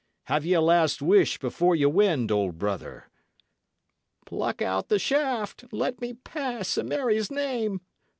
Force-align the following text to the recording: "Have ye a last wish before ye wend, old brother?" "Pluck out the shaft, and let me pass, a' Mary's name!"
"Have 0.23 0.47
ye 0.47 0.53
a 0.53 0.61
last 0.61 1.03
wish 1.03 1.37
before 1.37 1.75
ye 1.75 1.85
wend, 1.85 2.31
old 2.31 2.57
brother?" 2.57 3.11
"Pluck 4.25 4.59
out 4.59 4.87
the 4.89 4.97
shaft, 4.97 5.61
and 5.61 5.73
let 5.73 6.01
me 6.01 6.15
pass, 6.15 6.75
a' 6.75 6.83
Mary's 6.83 7.29
name!" 7.29 7.81